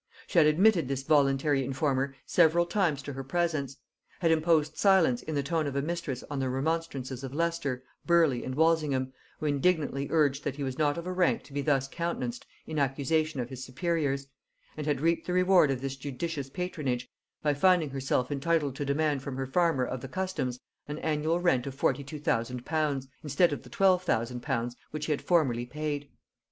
She 0.25 0.39
had 0.39 0.47
admitted 0.47 0.87
this 0.87 1.03
voluntary 1.03 1.63
informer 1.63 2.15
several 2.25 2.65
times 2.65 3.03
to 3.03 3.13
her 3.13 3.23
presence; 3.23 3.77
had 4.19 4.31
imposed 4.31 4.75
silence 4.75 5.21
in 5.21 5.35
the 5.35 5.43
tone 5.43 5.67
of 5.67 5.75
a 5.75 5.81
mistress 5.83 6.23
on 6.27 6.39
the 6.39 6.49
remonstrances 6.49 7.23
of 7.23 7.35
Leicester, 7.35 7.83
Burleigh, 8.07 8.43
and 8.43 8.55
Walsingham, 8.55 9.13
who 9.39 9.45
indignantly 9.45 10.07
urged 10.09 10.43
that 10.43 10.55
he 10.55 10.63
was 10.63 10.79
not 10.79 10.97
of 10.97 11.05
a 11.05 11.11
rank 11.11 11.43
to 11.43 11.53
be 11.53 11.61
thus 11.61 11.87
countenanced 11.87 12.47
in 12.65 12.79
accusation 12.79 13.39
of 13.39 13.49
his 13.49 13.63
superiors; 13.63 14.25
and 14.75 14.87
had 14.87 15.01
reaped 15.01 15.27
the 15.27 15.33
reward 15.33 15.69
of 15.69 15.81
this 15.81 15.95
judicious 15.95 16.49
patronage, 16.49 17.07
by 17.43 17.53
finding 17.53 17.91
herself 17.91 18.31
entitled 18.31 18.75
to 18.77 18.83
demand 18.85 19.21
from 19.21 19.35
her 19.37 19.45
farmer 19.45 19.85
of 19.85 20.01
the 20.01 20.07
customs 20.07 20.59
an 20.87 20.97
annual 20.97 21.39
rent 21.39 21.67
of 21.67 21.75
forty 21.75 22.03
two 22.03 22.17
thousand 22.17 22.65
pounds, 22.65 23.07
instead 23.23 23.53
of 23.53 23.61
the 23.61 23.69
twelve 23.69 24.01
thousand 24.01 24.41
pounds 24.41 24.75
which 24.89 25.05
he 25.05 25.11
had 25.11 25.21
formerly 25.21 25.67
paid. 25.67 26.09